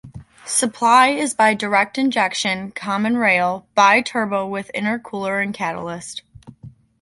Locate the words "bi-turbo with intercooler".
3.75-5.43